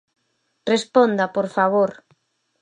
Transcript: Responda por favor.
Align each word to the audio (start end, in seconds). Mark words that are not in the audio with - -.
Responda 0.73 1.25
por 1.35 1.47
favor. 1.55 1.91